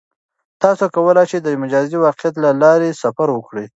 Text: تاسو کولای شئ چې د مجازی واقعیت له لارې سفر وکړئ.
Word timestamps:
تاسو 0.63 0.83
کولای 0.95 1.25
شئ 1.29 1.29
چې 1.31 1.37
د 1.41 1.47
مجازی 1.63 1.95
واقعیت 2.05 2.35
له 2.43 2.49
لارې 2.61 2.99
سفر 3.03 3.27
وکړئ. 3.33 3.65